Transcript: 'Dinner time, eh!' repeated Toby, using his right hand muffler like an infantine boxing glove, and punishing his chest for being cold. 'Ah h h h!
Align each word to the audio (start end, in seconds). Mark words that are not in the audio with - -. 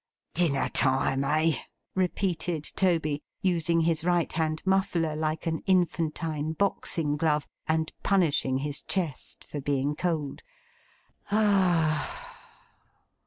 'Dinner 0.33 0.67
time, 0.69 1.23
eh!' 1.23 1.59
repeated 1.93 2.63
Toby, 2.75 3.21
using 3.41 3.81
his 3.81 4.03
right 4.03 4.33
hand 4.33 4.59
muffler 4.65 5.15
like 5.15 5.45
an 5.45 5.59
infantine 5.67 6.53
boxing 6.53 7.15
glove, 7.17 7.47
and 7.67 7.93
punishing 8.01 8.57
his 8.57 8.81
chest 8.81 9.43
for 9.43 9.61
being 9.61 9.95
cold. 9.95 10.41
'Ah 11.29 12.03
h 12.03 12.17
h 12.17 12.17
h! 12.17 12.37